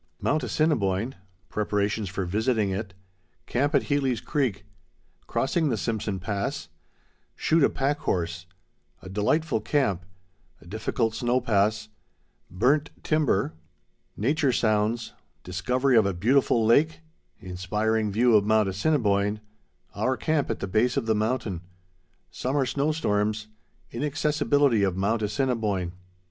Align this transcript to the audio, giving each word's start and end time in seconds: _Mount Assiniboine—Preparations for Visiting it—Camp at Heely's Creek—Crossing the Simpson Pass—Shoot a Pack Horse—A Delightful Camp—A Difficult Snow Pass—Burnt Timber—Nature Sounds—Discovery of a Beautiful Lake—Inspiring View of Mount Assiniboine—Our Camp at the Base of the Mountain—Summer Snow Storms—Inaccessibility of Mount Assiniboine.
_Mount 0.19 0.41
Assiniboine—Preparations 0.41 2.09
for 2.09 2.25
Visiting 2.25 2.71
it—Camp 2.71 3.75
at 3.75 3.83
Heely's 3.83 4.19
Creek—Crossing 4.19 5.69
the 5.69 5.77
Simpson 5.77 6.17
Pass—Shoot 6.19 7.63
a 7.63 7.69
Pack 7.69 7.99
Horse—A 7.99 9.09
Delightful 9.09 9.61
Camp—A 9.61 10.65
Difficult 10.65 11.13
Snow 11.13 11.39
Pass—Burnt 11.39 12.89
Timber—Nature 13.03 14.51
Sounds—Discovery 14.51 15.95
of 15.95 16.07
a 16.07 16.15
Beautiful 16.15 16.65
Lake—Inspiring 16.65 18.11
View 18.11 18.35
of 18.35 18.43
Mount 18.43 18.67
Assiniboine—Our 18.69 20.17
Camp 20.17 20.49
at 20.49 20.61
the 20.61 20.67
Base 20.67 20.97
of 20.97 21.05
the 21.05 21.13
Mountain—Summer 21.13 22.65
Snow 22.65 22.91
Storms—Inaccessibility 22.91 24.81
of 24.81 24.97
Mount 24.97 25.21
Assiniboine. 25.21 25.91